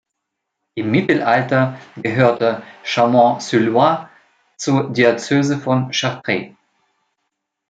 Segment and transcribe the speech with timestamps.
[0.73, 4.09] Im Mittelalter gehörte Chaumont-sur-Loire
[4.57, 6.55] zur Diözese von Chartres.